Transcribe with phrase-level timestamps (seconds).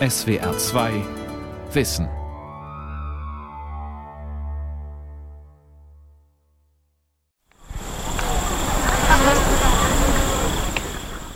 [0.00, 1.04] SWR 2
[1.72, 2.08] Wissen.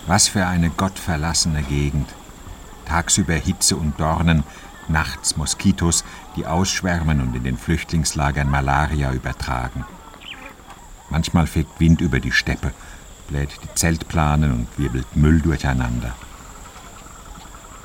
[0.09, 2.09] Was für eine gottverlassene Gegend.
[2.85, 4.43] Tagsüber Hitze und Dornen,
[4.89, 6.05] nachts Moskitos,
[6.35, 9.85] die ausschwärmen und in den Flüchtlingslagern Malaria übertragen.
[11.11, 12.73] Manchmal fegt Wind über die Steppe,
[13.29, 16.17] bläht die Zeltplanen und wirbelt Müll durcheinander.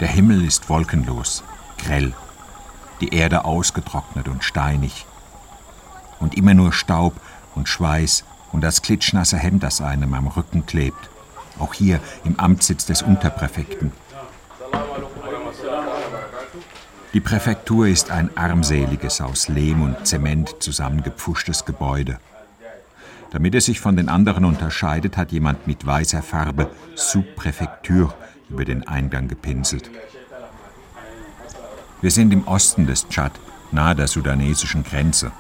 [0.04, 1.46] Der Himmel ist wolkenlos,
[1.78, 2.12] grell,
[3.00, 5.06] die Erde ausgetrocknet und steinig.
[6.20, 7.14] Und immer nur Staub
[7.56, 11.10] und Schweiß und das klitschnasse Hemd, das einem am Rücken klebt.
[11.58, 13.94] Auch hier im Amtssitz des Unterpräfekten.
[17.14, 22.20] Die Präfektur ist ein armseliges, aus Lehm und Zement zusammengepfuschtes Gebäude.
[23.34, 28.14] Damit es sich von den anderen unterscheidet, hat jemand mit weißer Farbe Subpräfektur
[28.48, 29.90] über den Eingang gepinselt.
[32.02, 33.32] Wir sind im Osten des Tschad,
[33.72, 35.32] nahe der sudanesischen Grenze.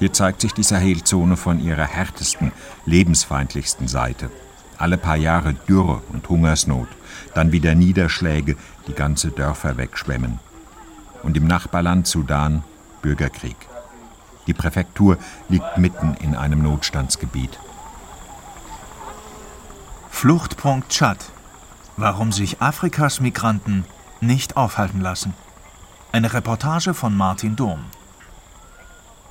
[0.00, 2.50] Hier zeigt sich die Sahelzone von ihrer härtesten,
[2.84, 4.28] lebensfeindlichsten Seite.
[4.76, 6.88] Alle paar Jahre Dürre und Hungersnot,
[7.34, 8.56] dann wieder Niederschläge,
[8.88, 10.40] die ganze Dörfer wegschwemmen.
[11.22, 12.64] Und im Nachbarland Sudan
[13.02, 13.69] Bürgerkrieg.
[14.50, 15.16] Die Präfektur
[15.48, 17.56] liegt mitten in einem Notstandsgebiet.
[20.10, 21.18] Fluchtpunkt Tschad.
[21.96, 23.84] Warum sich Afrikas Migranten
[24.20, 25.34] nicht aufhalten lassen.
[26.10, 27.78] Eine Reportage von Martin Dom.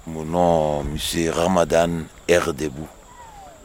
[0.06, 2.88] Mon nom, Monsieur Ramadan Erdebou.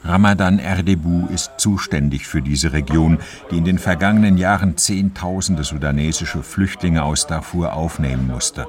[0.02, 3.20] Ramadan Erdebou ist zuständig für diese Region,
[3.52, 8.66] die in den vergangenen Jahren Zehntausende sudanesische Flüchtlinge aus Darfur aufnehmen musste.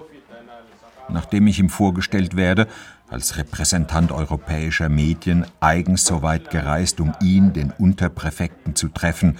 [1.09, 2.67] Nachdem ich ihm vorgestellt werde,
[3.09, 9.37] als Repräsentant europäischer Medien eigens so weit gereist, um ihn, den Unterpräfekten, zu treffen,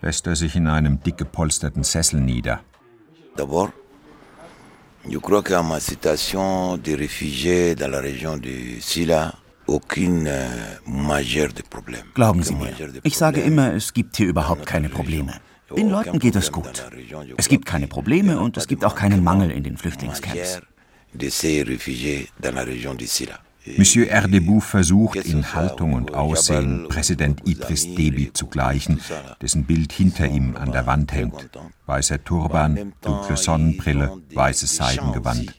[0.00, 2.60] lässt er sich in einem dick gepolsterten Sessel nieder.
[3.36, 3.72] D'abord,
[5.08, 9.34] je crois qu'à ma situation de réfugié dans la région de Silla,
[9.66, 10.46] aucune euh,
[10.86, 12.04] majeure de problème.
[12.14, 15.32] Glauben Sie mir, ich sage immer, es gibt hier überhaupt keine Probleme.
[15.76, 16.86] Den Leuten geht es gut.
[17.36, 20.60] Es gibt keine Probleme und es gibt auch keinen Mangel in den Flüchtlingscamps
[21.14, 23.40] de ces réfugiés dans la région de Silla.
[23.78, 29.00] Monsieur Erdebou versucht in Haltung und Aussehen Präsident Idris Deby zu gleichen,
[29.40, 31.48] dessen Bild hinter ihm an der Wand hängt.
[31.86, 35.54] Weißer Turban, dunkle Sonnenbrille, weißes Seidengewand.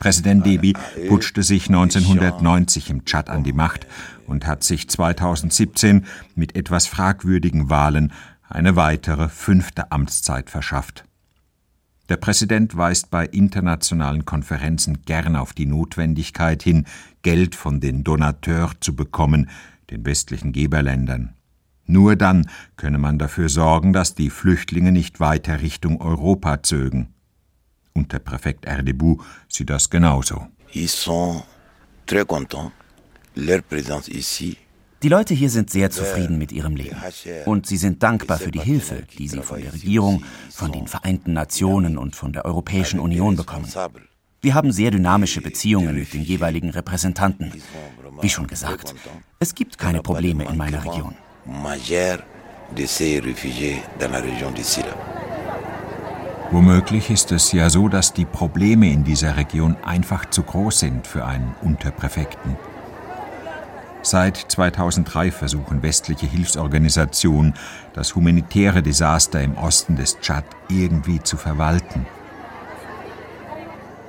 [0.00, 0.74] Präsident Deby
[1.08, 3.86] putschte sich 1990 im Tschad an die Macht
[4.26, 8.12] und hat sich 2017 mit etwas fragwürdigen Wahlen
[8.48, 11.04] eine weitere fünfte Amtszeit verschafft.
[12.08, 16.86] Der Präsident weist bei internationalen Konferenzen gern auf die Notwendigkeit hin,
[17.22, 19.50] Geld von den Donateurs zu bekommen,
[19.90, 21.34] den westlichen Geberländern.
[21.86, 27.08] Nur dann könne man dafür sorgen, dass die Flüchtlinge nicht weiter Richtung Europa zögen.
[27.92, 30.46] Unterpräfekt Erdebou sieht das genauso.
[30.74, 31.42] Ils sont
[32.06, 32.72] très contents.
[33.34, 34.56] Leur présence ici
[35.06, 36.96] die Leute hier sind sehr zufrieden mit ihrem Leben.
[37.44, 41.32] Und sie sind dankbar für die Hilfe, die sie von der Regierung, von den Vereinten
[41.32, 43.72] Nationen und von der Europäischen Union bekommen.
[44.40, 47.52] Wir haben sehr dynamische Beziehungen mit den jeweiligen Repräsentanten.
[48.20, 48.96] Wie schon gesagt,
[49.38, 51.14] es gibt keine Probleme in meiner Region.
[56.50, 61.06] Womöglich ist es ja so, dass die Probleme in dieser Region einfach zu groß sind
[61.06, 62.56] für einen Unterpräfekten.
[64.06, 67.54] Seit 2003 versuchen westliche Hilfsorganisationen,
[67.92, 72.06] das humanitäre Desaster im Osten des Tschad irgendwie zu verwalten.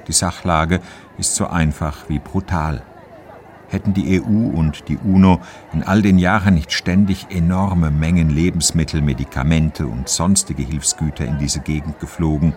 [0.07, 0.81] Die Sachlage
[1.18, 2.84] ist so einfach wie brutal.
[3.69, 5.41] Hätten die EU und die UNO
[5.74, 11.62] in all den Jahren nicht ständig enorme Mengen Lebensmittel, Medikamente und sonstige Hilfsgüter in diese
[11.62, 12.53] Gegend geflogen,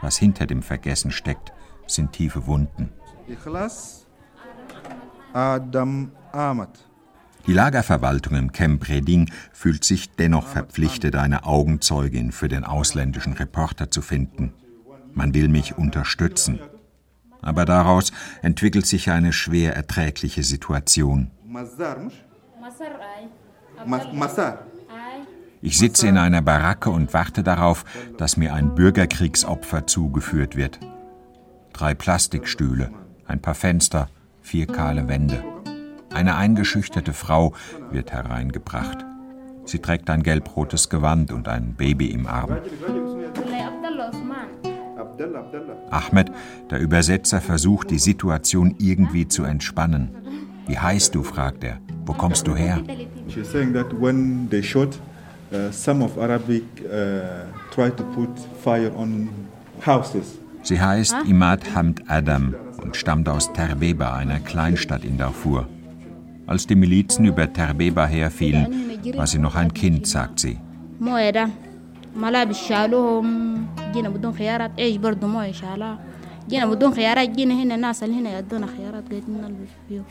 [0.00, 1.52] Was hinter dem Vergessen steckt,
[1.86, 2.90] sind tiefe Wunden.
[7.46, 13.90] Die Lagerverwaltung im Camp Reding fühlt sich dennoch verpflichtet, eine Augenzeugin für den ausländischen Reporter
[13.90, 14.52] zu finden.
[15.14, 16.60] Man will mich unterstützen.
[17.40, 18.12] Aber daraus
[18.42, 21.30] entwickelt sich eine schwer erträgliche Situation.
[25.60, 27.84] Ich sitze in einer Baracke und warte darauf,
[28.16, 30.78] dass mir ein Bürgerkriegsopfer zugeführt wird.
[31.72, 32.90] Drei Plastikstühle,
[33.26, 34.08] ein paar Fenster,
[34.40, 35.42] vier kahle Wände.
[36.12, 37.54] Eine eingeschüchterte Frau
[37.90, 39.04] wird hereingebracht.
[39.64, 42.56] Sie trägt ein gelbrotes Gewand und ein Baby im Arm.
[45.90, 46.32] Ahmed,
[46.70, 50.10] der Übersetzer, versucht, die Situation irgendwie zu entspannen.
[50.66, 51.22] Wie heißt du?
[51.22, 51.78] fragt er.
[52.04, 52.82] Wo kommst du her?
[60.62, 65.68] Sie heißt Imad Hamd Adam und stammt aus Terbeba, einer Kleinstadt in Darfur.
[66.46, 70.58] Als die Milizen über Terbeba herfielen, war sie noch ein Kind, sagt sie.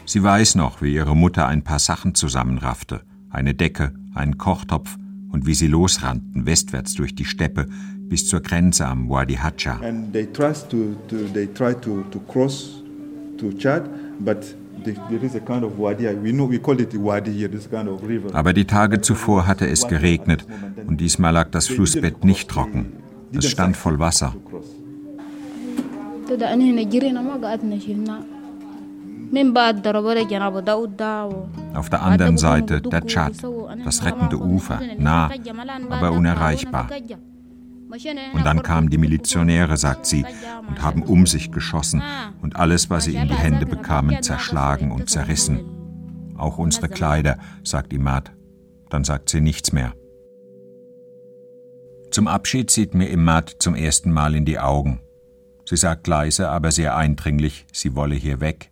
[0.05, 3.01] Sie weiß noch, wie ihre Mutter ein paar Sachen zusammenraffte.
[3.29, 4.97] Eine Decke, einen Kochtopf
[5.31, 7.67] und wie sie losrannten, westwärts durch die Steppe
[8.09, 9.79] bis zur Grenze am Wadi Hacha.
[9.81, 12.83] And they tried to, to, they tried to, to cross
[13.37, 13.89] to Chad,
[14.19, 14.55] but
[18.33, 20.45] aber die Tage zuvor hatte es geregnet
[20.87, 22.93] und diesmal lag das Flussbett nicht trocken.
[23.33, 24.33] Es stand voll Wasser.
[31.73, 33.33] Auf der anderen Seite der Tschad,
[33.83, 35.29] das rettende Ufer, nah,
[35.89, 36.87] aber unerreichbar.
[37.89, 40.25] Und dann kamen die Milizionäre, sagt sie,
[40.67, 42.03] und haben um sich geschossen
[42.41, 46.33] und alles, was sie in die Hände bekamen, zerschlagen und zerrissen.
[46.37, 48.31] Auch unsere Kleider, sagt Imad.
[48.89, 49.93] Dann sagt sie nichts mehr.
[52.11, 54.99] Zum Abschied sieht mir Imad zum ersten Mal in die Augen.
[55.65, 58.71] Sie sagt leise, aber sehr eindringlich, sie wolle hier weg.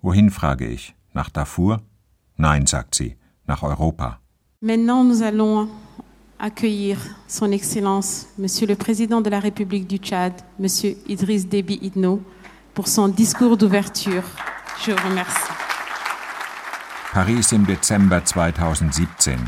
[0.00, 0.94] Wohin, frage ich.
[1.12, 1.82] Nach Darfur?
[2.36, 3.16] Nein, sagt sie,
[3.46, 4.20] nach Europa.
[4.60, 5.68] Maintenant nous allons
[6.38, 12.22] accueillir Son Excellence, Monsieur le Président de la République du Tchad, Monsieur Idriss Déby Itno,
[12.74, 14.22] pour son discours d'ouverture.
[14.84, 15.50] Je vous remercie.
[17.12, 19.38] Paris im Dezember 2017.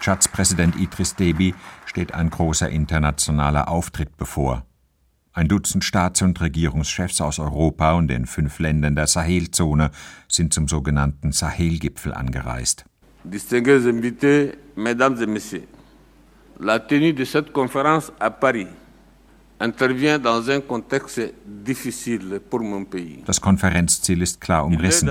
[0.00, 4.64] Tschads Präsident Idriss Déby steht ein großer internationaler Auftritt bevor.
[5.34, 9.90] Ein Dutzend Staats- und Regierungschefs aus Europa und den fünf Ländern der Sahelzone
[10.28, 12.86] sind zum sogenannten Sahel-Gipfel angereist.
[13.24, 15.64] Distingués invités, Mesdames et Messieurs,
[16.60, 18.66] la tenue de cette conférence à Paris
[19.60, 23.22] intervient dans un contexte difficile pour mon pays.
[23.26, 25.10] Das Konferenzziel ist klar umrissen.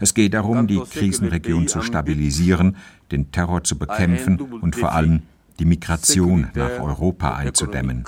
[0.00, 2.76] Es geht darum, die Krisenregion zu stabilisieren,
[3.10, 5.22] den Terror zu bekämpfen und vor allem
[5.58, 8.04] die Migration nach Europa einzudämmen.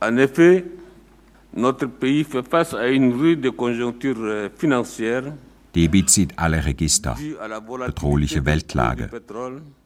[0.00, 0.64] En effet,
[1.52, 5.32] notre pays fait face à une rude conjoncture euh, financière
[5.74, 7.16] Debi zieht alle Register.
[7.86, 9.10] Bedrohliche Weltlage.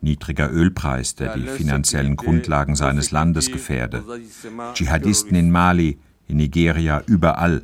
[0.00, 4.04] Niedriger Ölpreis, der die finanziellen Grundlagen seines Landes gefährde.
[4.74, 7.62] Dschihadisten in Mali, in Nigeria, überall.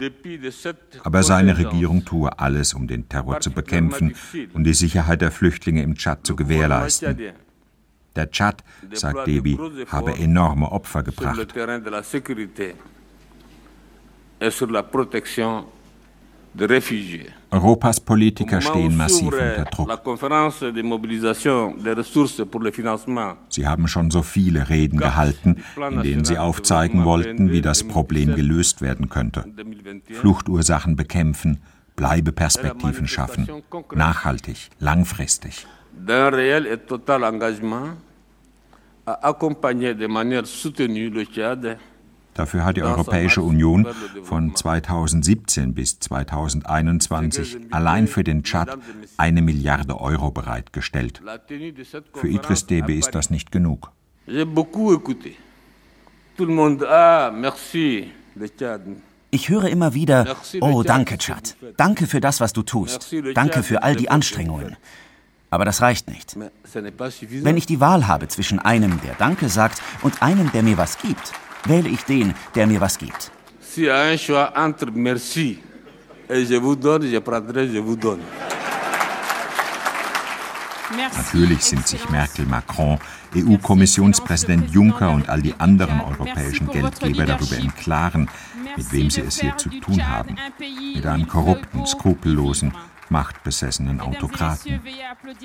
[1.02, 4.14] Aber seine Regierung tue alles, um den Terror zu bekämpfen
[4.54, 7.19] und die Sicherheit der Flüchtlinge im Tschad zu gewährleisten.
[8.16, 11.52] Der Tschad, sagt Debi, habe enorme Opfer gebracht.
[17.51, 19.89] Europas Politiker stehen massiv unter Druck.
[23.49, 28.35] Sie haben schon so viele Reden gehalten, in denen sie aufzeigen wollten, wie das Problem
[28.35, 29.45] gelöst werden könnte.
[30.13, 31.61] Fluchtursachen bekämpfen,
[31.97, 33.49] Bleibeperspektiven schaffen,
[33.93, 35.67] nachhaltig, langfristig.
[42.35, 43.87] Dafür hat die Europäische Union
[44.23, 48.76] von 2017 bis 2021 allein für den Tschad
[49.17, 51.23] eine Milliarde Euro bereitgestellt.
[52.14, 53.91] Für Idris Deby ist das nicht genug.
[59.31, 63.83] Ich höre immer wieder, oh danke Tschad, danke für das, was du tust, danke für
[63.83, 64.76] all die Anstrengungen.
[65.50, 66.37] Aber das reicht nicht.
[67.31, 70.99] Wenn ich die Wahl habe zwischen einem, der Danke sagt, und einem, der mir was
[70.99, 71.33] gibt,
[71.64, 73.30] wähle ich den, der mir was gibt.
[80.97, 82.99] Natürlich sind sich Merkel, Macron,
[83.35, 88.28] EU-Kommissionspräsident Juncker und all die anderen europäischen Geldgeber darüber im Klaren,
[88.76, 90.37] mit wem sie es hier zu tun haben.
[90.94, 92.73] Mit einem korrupten, skrupellosen,
[93.09, 94.80] machtbesessenen Autokraten.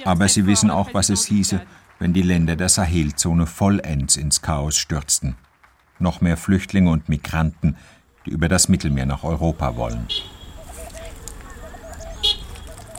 [0.05, 1.61] Aber sie wissen auch, was es hieße,
[1.97, 5.35] wenn die Länder der Sahelzone vollends ins Chaos stürzten.
[5.99, 7.75] Noch mehr Flüchtlinge und Migranten,
[8.25, 10.07] die über das Mittelmeer nach Europa wollen.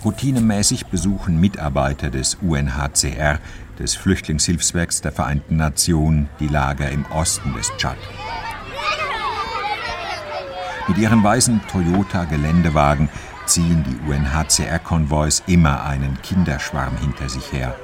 [0.05, 3.39] Routinemäßig besuchen Mitarbeiter des UNHCR,
[3.79, 7.99] des Flüchtlingshilfswerks der Vereinten Nationen, die Lager im Osten des Tschad.
[10.89, 13.09] Mit ihren weißen Toyota-Geländewagen
[13.47, 17.77] ziehen die UNHCR-Konvois immer einen Kinderschwarm hinter sich her.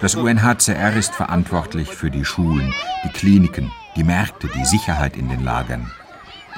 [0.00, 5.42] Das UNHCR ist verantwortlich für die Schulen, die Kliniken, die Märkte, die Sicherheit in den
[5.42, 5.90] Lagern.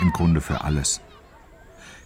[0.01, 1.01] Im Grunde für alles.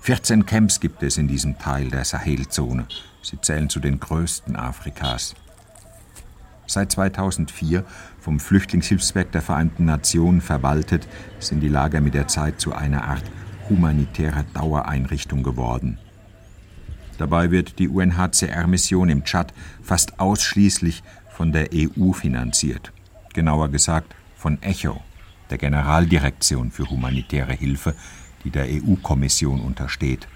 [0.03, 2.87] 14 Camps gibt es in diesem Teil der Sahelzone.
[3.23, 5.35] Sie zählen zu den größten Afrikas.
[6.67, 7.85] Seit 2004
[8.21, 13.25] vom Flüchtlingshilfswerk der Vereinten Nationen verwaltet, sind die Lager mit der Zeit zu einer Art
[13.69, 15.99] humanitärer Dauereinrichtung geworden.
[17.21, 22.95] Dabei wird die UNHCR-Mission im Tschad fast ausschließlich von der EU finanziert.
[23.35, 25.03] Genauer gesagt von ECHO,
[25.51, 27.95] der Generaldirektion für humanitäre Hilfe,
[28.43, 30.29] die der EU-Kommission untersteht.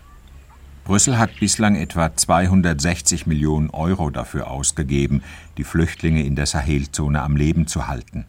[0.85, 5.23] Brüssel hat bislang etwa 260 Millionen Euro dafür ausgegeben,
[5.57, 8.27] die Flüchtlinge in der Sahelzone am Leben zu halten.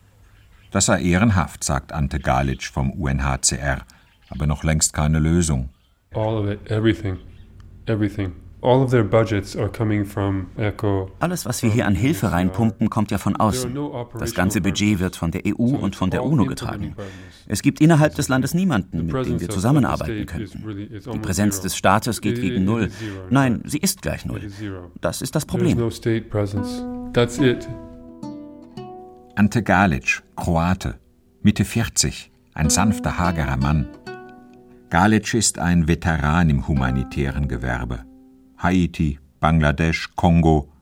[0.72, 3.80] Das sei ehrenhaft, sagt Ante Galic vom UNHCR,
[4.30, 5.72] aber noch längst keine Lösung.
[6.14, 7.18] All of it, everything,
[7.88, 8.45] everything.
[11.20, 13.78] Alles, was wir hier an Hilfe reinpumpen, kommt ja von außen.
[14.18, 16.96] Das ganze Budget wird von der EU und von der UNO getragen.
[17.48, 20.64] Es gibt innerhalb des Landes niemanden, mit dem wir zusammenarbeiten könnten.
[21.14, 22.90] Die Präsenz des Staates geht gegen Null.
[23.30, 24.42] Nein, sie ist gleich Null.
[25.00, 25.78] Das ist das Problem.
[29.38, 30.96] Ante Galic, Kroate,
[31.44, 33.88] Mitte 40, ein sanfter, hagerer Mann.
[34.90, 38.06] Galic ist ein Veteran im humanitären Gewerbe.
[38.66, 40.74] Haiti, Bangladesch, Kongo.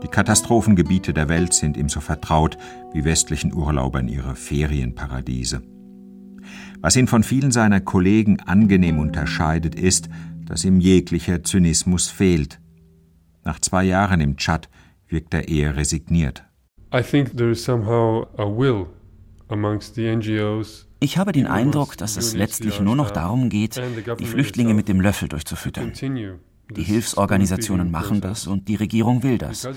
[0.00, 2.56] Die Katastrophengebiete der Welt sind ihm so vertraut
[2.92, 5.60] wie westlichen Urlaubern ihre Ferienparadiese.
[6.80, 10.08] Was ihn von vielen seiner Kollegen angenehm unterscheidet, ist,
[10.44, 12.60] dass ihm jeglicher Zynismus fehlt.
[13.42, 14.68] Nach zwei Jahren im Tschad
[15.08, 16.44] wirkt er eher resigniert.
[21.00, 23.82] Ich habe den Eindruck, dass es letztlich nur noch darum geht,
[24.20, 25.92] die Flüchtlinge mit dem Löffel durchzufüttern.
[26.76, 29.68] Die Hilfsorganisationen machen das und die Regierung will das.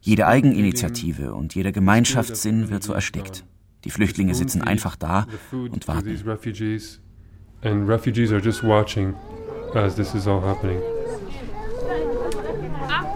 [0.00, 3.44] Jede Eigeninitiative und jeder Gemeinschaftssinn wird so erstickt.
[3.84, 6.18] Die Flüchtlinge sitzen einfach da und warten.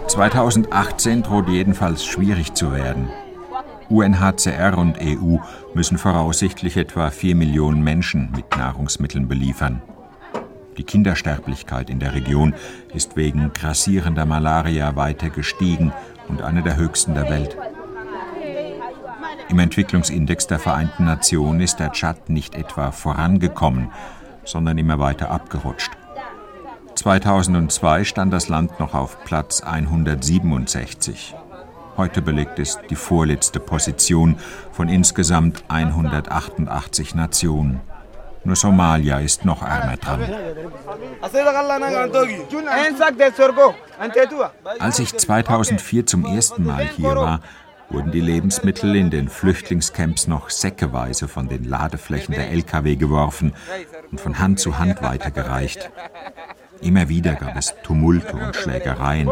[0.07, 3.09] 2018 droht jedenfalls schwierig zu werden.
[3.89, 5.37] UNHCR und EU
[5.73, 9.81] müssen voraussichtlich etwa 4 Millionen Menschen mit Nahrungsmitteln beliefern.
[10.77, 12.55] Die Kindersterblichkeit in der Region
[12.93, 15.93] ist wegen grassierender Malaria weiter gestiegen
[16.27, 17.55] und eine der höchsten der Welt.
[19.49, 23.91] Im Entwicklungsindex der Vereinten Nationen ist der Tschad nicht etwa vorangekommen,
[24.45, 25.91] sondern immer weiter abgerutscht.
[26.95, 31.35] 2002 stand das Land noch auf Platz 167.
[31.97, 34.37] Heute belegt es die vorletzte Position
[34.71, 37.81] von insgesamt 188 Nationen.
[38.45, 40.21] Nur Somalia ist noch ärmer dran.
[44.79, 47.39] Als ich 2004 zum ersten Mal hier war,
[47.89, 53.53] wurden die Lebensmittel in den Flüchtlingscamps noch säckeweise von den Ladeflächen der Lkw geworfen
[54.11, 55.89] und von Hand zu Hand weitergereicht.
[56.81, 59.29] Immer wieder gab es Tumulte und Schlägereien.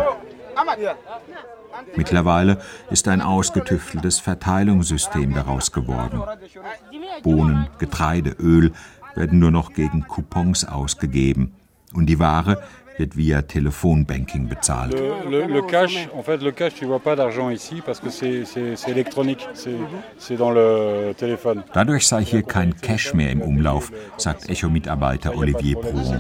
[1.96, 6.22] Mittlerweile ist ein ausgetüfteltes Verteilungssystem daraus geworden.
[7.24, 8.72] Bohnen, Getreide, Öl
[9.16, 11.52] werden nur noch gegen Coupons ausgegeben
[11.94, 12.58] und die Ware
[12.98, 14.94] wird via Telefonbanking bezahlt.
[14.94, 18.10] Le, le, le cash, en fait, le cash, tu vois pas d'argent ici parce que
[18.10, 18.46] c'est
[18.88, 19.48] électronique,
[20.18, 21.64] c'est dans le téléphone.
[21.74, 26.20] Dadurch sei hier kein Cash mehr im Umlauf, sagt Echo-Mitarbeiter Olivier Prouron.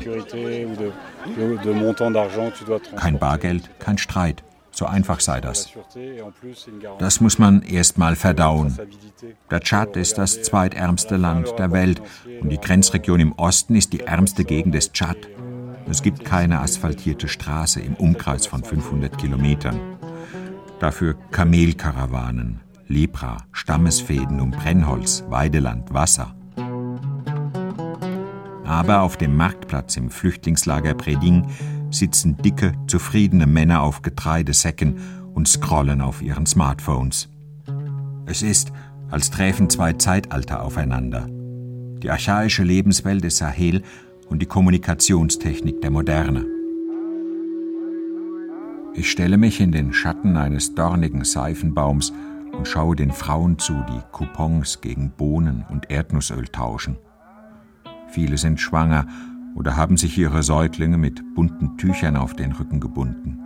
[2.95, 4.43] Kein Bargeld, kein Streit.
[4.71, 5.69] So einfach sei das.
[6.97, 8.77] Das muss man erst mal verdauen.
[9.49, 12.01] Der Tschad ist das zweitärmste Land der Welt
[12.41, 15.17] und die Grenzregion im Osten ist die ärmste Gegend des Tschad.
[15.89, 19.79] Es gibt keine asphaltierte Straße im Umkreis von 500 Kilometern.
[20.79, 26.33] Dafür Kamelkarawanen, Lepra, Stammesfäden um Brennholz, Weideland, Wasser.
[28.65, 31.45] Aber auf dem Marktplatz im Flüchtlingslager Preding
[31.91, 34.97] sitzen dicke, zufriedene Männer auf Getreidesäcken
[35.33, 37.29] und scrollen auf ihren Smartphones.
[38.25, 38.71] Es ist,
[39.09, 41.27] als träfen zwei Zeitalter aufeinander.
[41.29, 43.83] Die archaische Lebenswelt des Sahel
[44.29, 46.45] und die Kommunikationstechnik der Moderne.
[48.93, 52.11] Ich stelle mich in den Schatten eines dornigen Seifenbaums
[52.51, 56.97] und schaue den Frauen zu, die Coupons gegen Bohnen und Erdnussöl tauschen.
[58.09, 59.07] Viele sind schwanger
[59.55, 63.39] oder haben sich ihre Säuglinge mit bunten Tüchern auf den Rücken gebunden.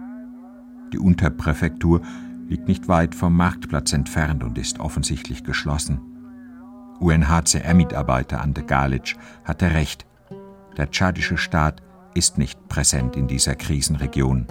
[0.93, 2.01] Die Unterpräfektur
[2.47, 5.99] liegt nicht weit vom Marktplatz entfernt und ist offensichtlich geschlossen.
[6.99, 10.05] UNHCR-Mitarbeiter Ante Galic hatte recht.
[10.77, 11.81] Der tschadische Staat
[12.13, 14.47] ist nicht präsent in dieser Krisenregion.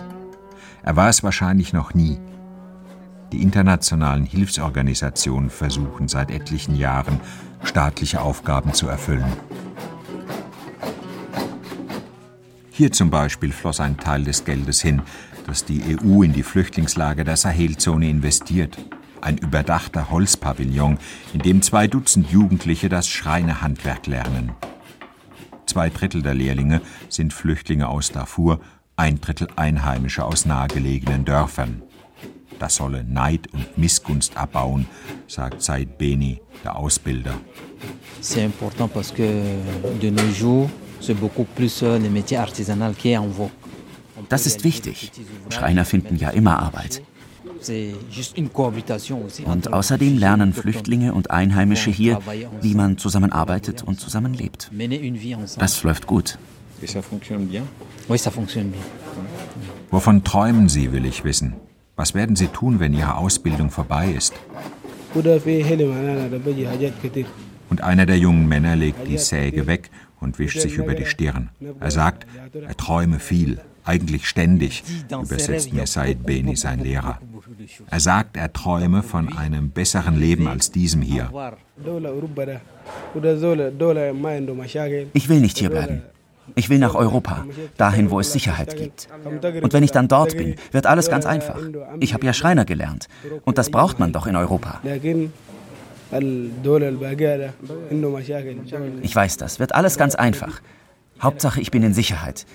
[0.83, 2.19] Er war es wahrscheinlich noch nie.
[3.33, 7.21] Die internationalen Hilfsorganisationen versuchen seit etlichen Jahren,
[7.63, 9.33] staatliche Aufgaben zu erfüllen.
[12.77, 15.03] Hier zum Beispiel floss ein Teil des Geldes hin,
[15.47, 18.77] das die EU in die Flüchtlingslager der Sahelzone investiert.
[19.21, 20.99] Ein überdachter Holzpavillon,
[21.33, 24.55] in dem zwei Dutzend Jugendliche das Schreinehandwerk lernen.
[25.67, 28.59] Zwei Drittel der Lehrlinge sind Flüchtlinge aus Darfur,
[28.97, 31.81] ein Drittel Einheimische aus nahegelegenen Dörfern.
[32.59, 34.89] Das solle Neid und Missgunst abbauen,
[35.29, 37.35] sagt Said Beni, der Ausbilder.
[38.21, 39.45] C'est important parce que
[40.01, 40.69] de nos jours
[44.29, 45.13] das ist wichtig.
[45.51, 47.03] Schreiner finden ja immer Arbeit.
[49.45, 52.19] Und außerdem lernen Flüchtlinge und Einheimische hier,
[52.61, 54.71] wie man zusammenarbeitet und zusammenlebt.
[55.59, 56.39] Das läuft gut.
[59.91, 61.55] Wovon träumen Sie, will ich wissen.
[61.97, 64.35] Was werden Sie tun, wenn Ihre Ausbildung vorbei ist?
[67.71, 71.51] Und einer der jungen Männer legt die Säge weg und wischt sich über die Stirn.
[71.81, 77.19] Er sagt, er träume viel, eigentlich ständig, übersetzt mir Said Beni, sein Lehrer.
[77.91, 81.31] Er sagt, er träume von einem besseren Leben als diesem hier.
[85.13, 86.03] Ich will nicht hier bleiben.
[86.57, 87.47] Ich will nach Europa,
[87.77, 89.09] dahin, wo es Sicherheit gibt.
[89.63, 91.59] Und wenn ich dann dort bin, wird alles ganz einfach.
[92.01, 93.09] Ich habe ja Schreiner gelernt.
[93.45, 94.81] Und das braucht man doch in Europa.
[99.03, 100.61] Ich weiß das, wird alles ganz einfach.
[101.21, 102.47] Hauptsache, ich bin in Sicherheit.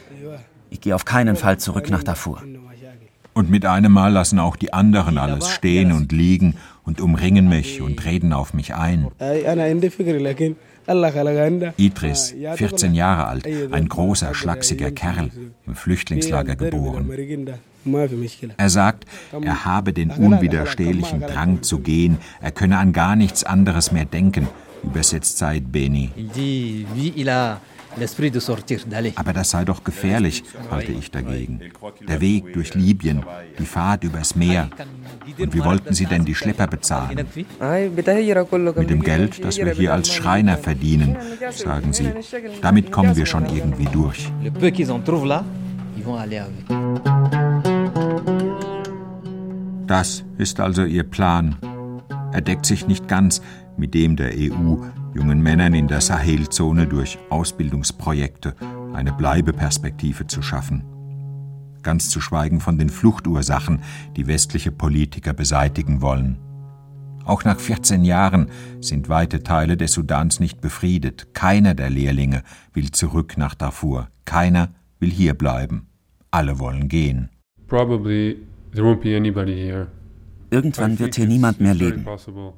[0.69, 2.43] Ich gehe auf keinen Fall zurück nach Darfur.
[3.39, 7.81] Und mit einem Mal lassen auch die anderen alles stehen und liegen und umringen mich
[7.81, 9.07] und reden auf mich ein.
[11.77, 15.31] Idris, 14 Jahre alt, ein großer, schlachsiger Kerl,
[15.65, 17.09] im Flüchtlingslager geboren.
[18.57, 19.05] Er sagt,
[19.41, 24.49] er habe den unwiderstehlichen Drang zu gehen, er könne an gar nichts anderes mehr denken,
[24.83, 26.09] übersetzt Said Beni.
[29.15, 31.59] Aber das sei doch gefährlich, halte ich dagegen.
[32.07, 33.23] Der Weg durch Libyen,
[33.57, 34.69] die Fahrt übers Meer.
[35.37, 37.27] Und wie wollten Sie denn die Schlepper bezahlen?
[37.95, 41.17] Mit dem Geld, das wir hier als Schreiner verdienen,
[41.51, 42.11] sagen Sie.
[42.61, 44.31] Damit kommen wir schon irgendwie durch.
[49.87, 51.57] Das ist also Ihr Plan.
[52.31, 53.41] Er deckt sich nicht ganz
[53.75, 54.75] mit dem der EU,
[55.13, 58.55] jungen Männern in der Sahelzone durch Ausbildungsprojekte
[58.93, 60.83] eine Bleibeperspektive zu schaffen.
[61.83, 63.81] Ganz zu schweigen von den Fluchtursachen,
[64.15, 66.37] die westliche Politiker beseitigen wollen.
[67.25, 68.47] Auch nach 14 Jahren
[68.81, 71.33] sind weite Teile des Sudans nicht befriedet.
[71.33, 72.43] Keiner der Lehrlinge
[72.73, 74.09] will zurück nach Darfur.
[74.25, 75.87] Keiner will hier bleiben.
[76.31, 77.29] Alle wollen gehen.
[77.67, 79.87] Probably there won't be anybody here.
[80.51, 82.05] Irgendwann wird hier niemand mehr leben.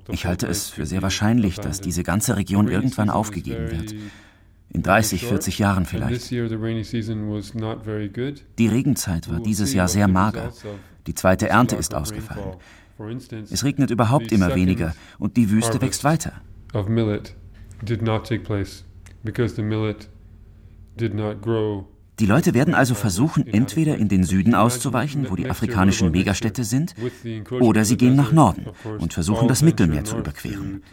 [0.09, 3.95] Ich halte es für sehr wahrscheinlich, dass diese ganze Region irgendwann aufgegeben wird.
[4.69, 6.31] In 30, 40 Jahren vielleicht.
[6.31, 6.39] Die
[8.67, 10.53] Regenzeit war dieses Jahr sehr mager.
[11.07, 12.55] Die zweite Ernte ist ausgefallen.
[13.49, 16.33] Es regnet überhaupt immer weniger und die Wüste wächst weiter.
[22.21, 26.93] Die Leute werden also versuchen, entweder in den Süden auszuweichen, wo die afrikanischen Megastädte sind,
[27.49, 28.67] oder sie gehen nach Norden
[28.99, 30.83] und versuchen, das Mittelmeer zu überqueren.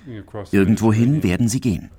[0.53, 1.91] Irgendwohin werden sie gehen.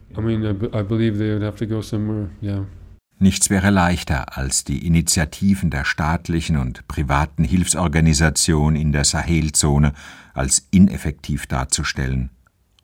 [3.19, 9.93] Nichts wäre leichter, als die Initiativen der staatlichen und privaten Hilfsorganisationen in der Sahelzone
[10.33, 12.31] als ineffektiv darzustellen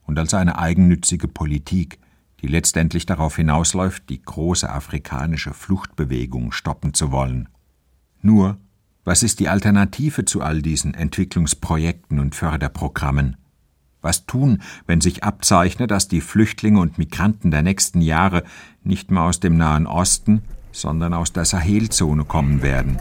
[0.04, 1.98] und als eine eigennützige Politik,
[2.46, 7.50] die letztendlich darauf hinausläuft, die große afrikanische Fluchtbewegung stoppen zu wollen.
[8.22, 8.58] Nur,
[9.04, 13.38] was ist die Alternative zu all diesen Entwicklungsprojekten und Förderprogrammen?
[14.04, 18.44] Was tun, wenn sich abzeichnet, dass die Flüchtlinge und Migranten der nächsten Jahre
[18.84, 23.00] nicht mehr aus dem Nahen Osten, sondern aus der Sahelzone kommen werden?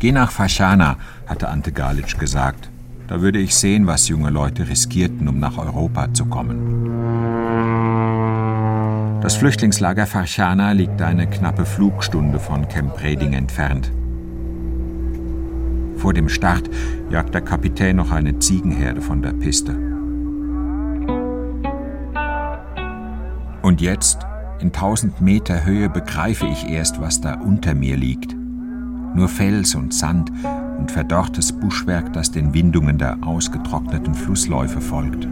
[0.00, 2.68] Geh nach Fashana, hatte Ante Galic gesagt.
[3.08, 6.88] Da würde ich sehen, was junge Leute riskierten, um nach Europa zu kommen.
[9.22, 13.90] Das Flüchtlingslager Farchana liegt eine knappe Flugstunde von Camp Reding entfernt.
[15.96, 16.68] Vor dem Start
[17.10, 19.72] jagt der Kapitän noch eine Ziegenherde von der Piste.
[23.62, 24.18] Und jetzt,
[24.60, 28.36] in tausend Meter Höhe, begreife ich erst, was da unter mir liegt.
[29.14, 30.30] Nur Fels und Sand
[30.78, 35.26] und verdorrtes Buschwerk, das den Windungen der ausgetrockneten Flussläufe folgt.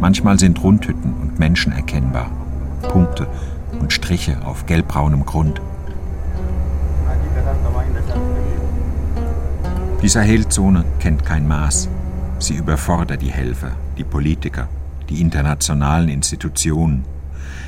[0.00, 2.30] Manchmal sind Rundhütten und Menschen erkennbar,
[2.82, 3.28] Punkte
[3.78, 5.60] und Striche auf gelbbraunem Grund.
[10.02, 11.88] Die Sahelzone kennt kein Maß.
[12.40, 14.68] Sie überfordert die Helfer, die Politiker,
[15.08, 17.04] die internationalen Institutionen.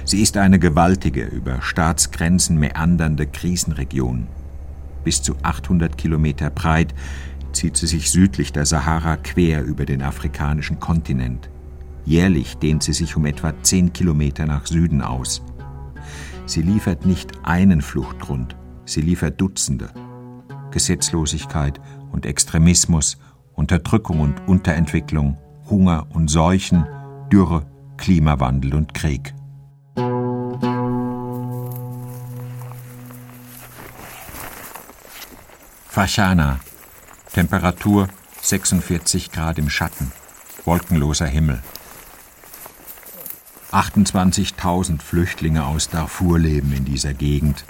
[0.04, 4.26] Sie ist eine gewaltige, über Staatsgrenzen meandernde Krisenregion
[5.04, 6.94] bis zu 800 Kilometer breit,
[7.52, 11.50] zieht sie sich südlich der Sahara quer über den afrikanischen Kontinent.
[12.04, 15.42] Jährlich dehnt sie sich um etwa 10 Kilometer nach Süden aus.
[16.46, 19.90] Sie liefert nicht einen Fluchtgrund, sie liefert Dutzende.
[20.70, 23.16] Gesetzlosigkeit und Extremismus,
[23.54, 25.38] Unterdrückung und Unterentwicklung,
[25.70, 26.84] Hunger und Seuchen,
[27.32, 29.34] Dürre, Klimawandel und Krieg.
[35.94, 36.58] Fashana.
[37.34, 38.08] Temperatur
[38.42, 40.10] 46 Grad im Schatten.
[40.64, 41.62] Wolkenloser Himmel.
[43.70, 47.64] 28.000 Flüchtlinge aus Darfur leben in dieser Gegend.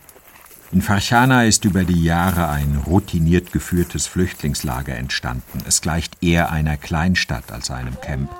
[0.72, 5.58] In Farchana ist über die Jahre ein routiniert geführtes Flüchtlingslager entstanden.
[5.68, 8.34] Es gleicht eher einer Kleinstadt als einem Camp.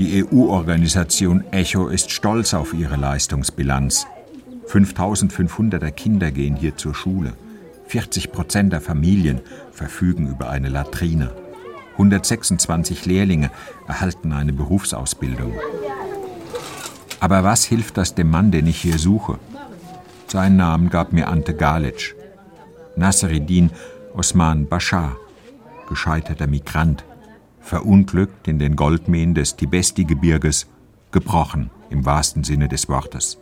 [0.00, 4.08] Die EU-Organisation ECHO ist stolz auf ihre Leistungsbilanz.
[4.66, 7.34] 5500er Kinder gehen hier zur Schule.
[7.92, 11.30] 40 Prozent der Familien verfügen über eine Latrine.
[11.92, 13.50] 126 Lehrlinge
[13.86, 15.52] erhalten eine Berufsausbildung.
[17.20, 19.38] Aber was hilft das dem Mann, den ich hier suche?
[20.26, 22.16] Seinen Namen gab mir Ante Galic.
[22.96, 23.70] Nassereddin
[24.14, 25.18] Osman Bashar,
[25.86, 27.04] gescheiterter Migrant,
[27.60, 30.66] verunglückt in den Goldmähen des Tibesti-Gebirges,
[31.10, 33.36] gebrochen im wahrsten Sinne des Wortes.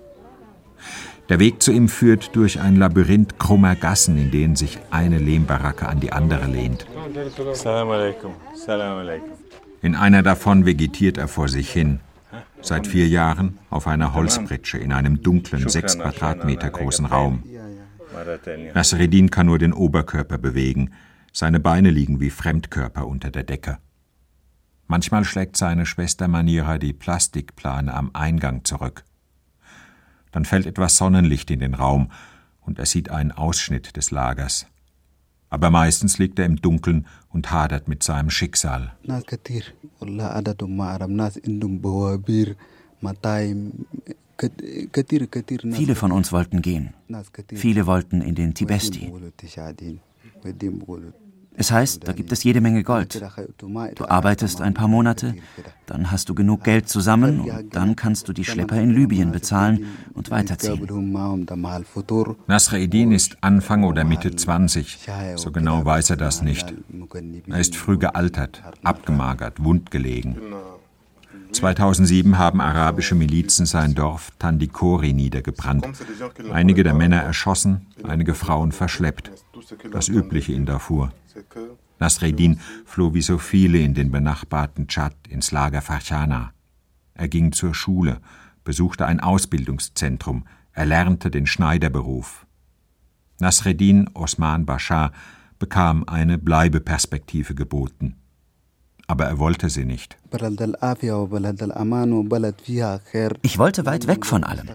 [1.30, 5.88] Der Weg zu ihm führt durch ein Labyrinth krummer Gassen, in denen sich eine Lehmbaracke
[5.88, 6.86] an die andere lehnt.
[9.80, 12.00] In einer davon vegetiert er vor sich hin.
[12.60, 17.44] Seit vier Jahren auf einer Holzpritsche in einem dunklen, sechs Quadratmeter großen Raum.
[18.74, 20.90] Nasreddin kann nur den Oberkörper bewegen.
[21.32, 23.78] Seine Beine liegen wie Fremdkörper unter der Decke.
[24.88, 29.04] Manchmal schlägt seine Schwester Manira die Plastikplane am Eingang zurück.
[30.32, 32.10] Dann fällt etwas Sonnenlicht in den Raum
[32.60, 34.66] und er sieht einen Ausschnitt des Lagers.
[35.48, 38.92] Aber meistens liegt er im Dunkeln und hadert mit seinem Schicksal.
[45.72, 46.94] Viele von uns wollten gehen.
[47.54, 49.12] Viele wollten in den Tibesti.
[51.60, 53.22] Es heißt, da gibt es jede Menge Gold.
[53.94, 55.34] Du arbeitest ein paar Monate,
[55.84, 59.88] dann hast du genug Geld zusammen und dann kannst du die Schlepper in Libyen bezahlen
[60.14, 60.88] und weiterziehen.
[62.46, 65.00] Nasreddin ist Anfang oder Mitte 20.
[65.36, 66.72] So genau weiß er das nicht.
[67.46, 70.38] Er ist früh gealtert, abgemagert, wundgelegen.
[71.52, 75.86] 2007 haben arabische Milizen sein Dorf Tandikori niedergebrannt.
[76.52, 79.30] Einige der Männer erschossen, einige Frauen verschleppt.
[79.92, 81.12] Das Übliche in Darfur.
[81.98, 86.52] Nasreddin floh wie so viele in den benachbarten Tschad ins Lager Farchana.
[87.14, 88.20] Er ging zur Schule,
[88.64, 92.46] besuchte ein Ausbildungszentrum, erlernte den Schneiderberuf.
[93.38, 95.12] Nasreddin Osman Bashar
[95.58, 98.16] bekam eine Bleibeperspektive geboten.
[99.10, 100.16] Aber er wollte sie nicht.
[103.42, 104.68] Ich wollte weit weg von allem.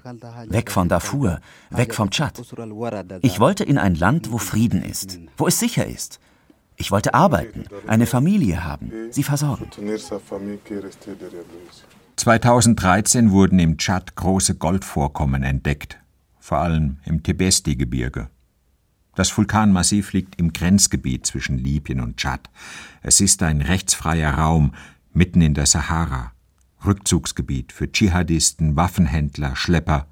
[0.49, 2.41] Weg von Darfur, weg vom Tschad.
[3.21, 6.19] Ich wollte in ein Land, wo Frieden ist, wo es sicher ist.
[6.75, 9.67] Ich wollte arbeiten, eine Familie haben, sie versorgen.
[12.17, 15.97] 2013 wurden im Tschad große Goldvorkommen entdeckt,
[16.39, 18.27] vor allem im Tibesti-Gebirge.
[19.15, 22.49] Das Vulkanmassiv liegt im Grenzgebiet zwischen Libyen und Tschad.
[23.01, 24.73] Es ist ein rechtsfreier Raum
[25.13, 26.33] mitten in der Sahara,
[26.85, 30.07] Rückzugsgebiet für Dschihadisten, Waffenhändler, Schlepper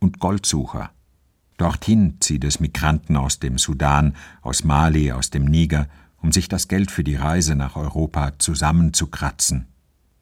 [0.00, 0.90] und Goldsucher.
[1.56, 5.88] Dorthin zieht es Migranten aus dem Sudan, aus Mali, aus dem Niger,
[6.20, 9.68] um sich das Geld für die Reise nach Europa zusammenzukratzen.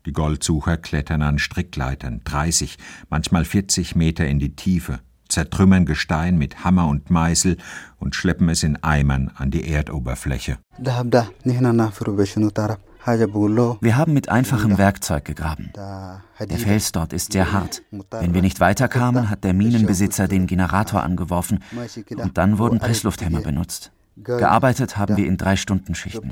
[0.05, 5.01] Die Goldsucher klettern an Strickleitern, 30, manchmal 40 Meter in die Tiefe,
[5.37, 7.59] zertrümmern Gestein mit Hammer und Meißel
[7.99, 10.57] und schleppen es in Eimern an die Erdoberfläche.
[13.83, 15.73] Wir haben mit einfachem Werkzeug gegraben.
[15.75, 17.83] Der Fels dort ist sehr hart.
[18.11, 21.63] Wenn wir nicht weiterkamen, hat der Minenbesitzer den Generator angeworfen
[22.17, 23.93] und dann wurden Presslufthämmer benutzt.
[24.17, 26.31] Gearbeitet haben wir in drei Stunden Schichten.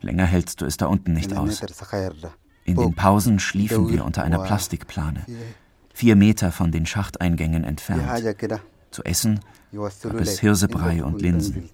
[0.00, 1.62] Länger hältst du es da unten nicht aus.
[2.64, 5.24] In den Pausen schliefen wir unter einer Plastikplane
[5.92, 8.02] vier Meter von den Schachteingängen entfernt.
[8.90, 9.40] Zu essen
[9.72, 11.70] gab es Hirsebrei und Linsen.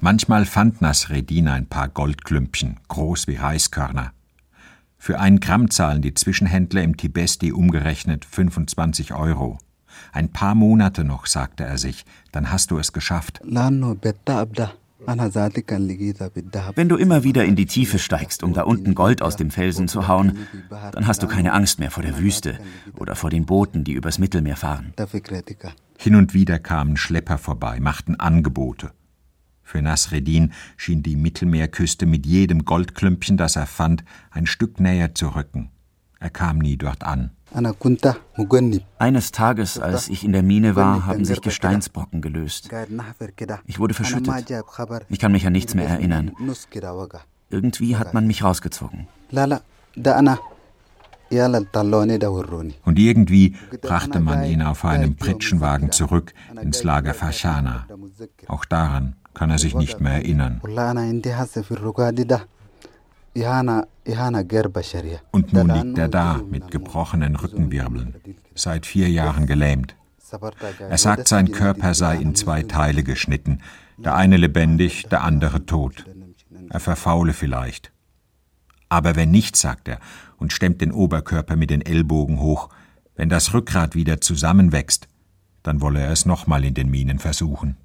[0.00, 4.12] Manchmal fand Nasreddin ein paar Goldklümpchen, groß wie Reiskörner.
[4.98, 9.58] Für ein Gramm zahlen die Zwischenhändler im Tibesti umgerechnet 25 Euro.
[10.12, 13.40] Ein paar Monate noch, sagte er sich, dann hast du es geschafft.
[15.06, 19.88] Wenn du immer wieder in die Tiefe steigst, um da unten Gold aus dem Felsen
[19.88, 20.38] zu hauen,
[20.92, 22.58] dann hast du keine Angst mehr vor der Wüste
[22.98, 24.92] oder vor den Booten, die übers Mittelmeer fahren.
[25.98, 28.92] Hin und wieder kamen Schlepper vorbei, machten Angebote.
[29.62, 35.34] Für Nasreddin schien die Mittelmeerküste mit jedem Goldklümpchen, das er fand, ein Stück näher zu
[35.34, 35.70] rücken.
[36.18, 37.30] Er kam nie dort an.
[38.98, 42.70] Eines Tages, als ich in der Mine war, haben sich Gesteinsbrocken gelöst.
[43.66, 44.50] Ich wurde verschüttet.
[45.08, 46.32] Ich kann mich an nichts mehr erinnern.
[47.50, 49.06] Irgendwie hat man mich rausgezogen.
[52.84, 57.86] Und irgendwie brachte man ihn auf einem Pritschenwagen zurück ins Lager Fashana.
[58.48, 60.60] Auch daran kann er sich nicht mehr erinnern.
[65.30, 68.14] Und nun liegt er da mit gebrochenen Rückenwirbeln,
[68.54, 69.94] seit vier Jahren gelähmt.
[70.78, 73.60] Er sagt, sein Körper sei in zwei Teile geschnitten,
[73.98, 76.04] der eine lebendig, der andere tot.
[76.70, 77.92] Er verfaule vielleicht.
[78.88, 79.98] Aber wenn nicht, sagt er
[80.36, 82.68] und stemmt den Oberkörper mit den Ellbogen hoch,
[83.16, 85.08] wenn das Rückgrat wieder zusammenwächst,
[85.62, 87.76] dann wolle er es nochmal in den Minen versuchen.